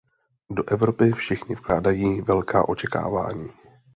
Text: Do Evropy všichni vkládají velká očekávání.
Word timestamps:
Do 0.49 0.67
Evropy 0.69 1.11
všichni 1.11 1.55
vkládají 1.55 2.21
velká 2.21 2.69
očekávání. 2.69 3.49